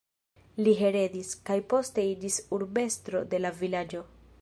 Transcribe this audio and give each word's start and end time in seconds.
Li 0.67 0.73
heredis, 0.79 1.29
kaj 1.51 1.59
poste 1.75 2.07
iĝis 2.15 2.41
urbestro 2.61 3.25
de 3.35 3.45
la 3.47 3.57
vilaĝo. 3.63 4.05